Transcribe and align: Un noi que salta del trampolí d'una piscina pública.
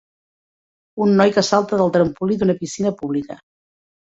Un 1.05 1.13
noi 1.19 1.35
que 1.35 1.43
salta 1.49 1.79
del 1.81 1.93
trampolí 1.99 2.39
d'una 2.41 2.59
piscina 2.63 2.97
pública. 3.03 3.39